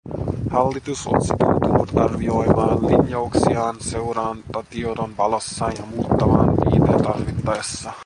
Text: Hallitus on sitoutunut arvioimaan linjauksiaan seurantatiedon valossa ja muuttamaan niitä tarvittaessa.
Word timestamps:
Hallitus 0.51 1.05
on 1.07 1.21
sitoutunut 1.21 1.97
arvioimaan 1.97 2.87
linjauksiaan 2.91 3.75
seurantatiedon 3.79 5.17
valossa 5.17 5.65
ja 5.67 5.83
muuttamaan 5.95 6.55
niitä 6.55 7.03
tarvittaessa. 7.03 7.93